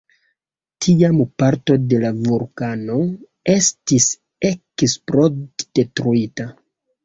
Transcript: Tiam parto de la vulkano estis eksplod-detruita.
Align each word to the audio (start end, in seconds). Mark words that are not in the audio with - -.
Tiam 0.85 1.19
parto 1.43 1.75
de 1.91 1.99
la 2.05 2.11
vulkano 2.23 2.97
estis 3.59 4.11
eksplod-detruita. 4.53 6.53